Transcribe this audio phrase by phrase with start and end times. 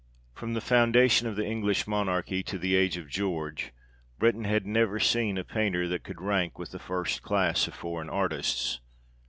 [0.33, 3.71] From the foundation of the English monarchy to the age of George,
[4.17, 8.09] Britain had never seen a painter that could rank with the first class of foreign
[8.09, 8.79] artists.